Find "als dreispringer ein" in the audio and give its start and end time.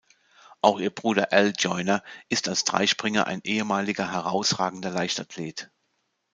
2.49-3.41